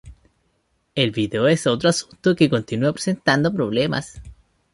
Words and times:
El 0.95 1.11
video 1.11 1.47
es 1.47 1.67
otro 1.67 1.87
asunto 1.89 2.35
que 2.35 2.49
continúa 2.49 2.91
presentando 2.91 3.53
problemas. 3.53 4.19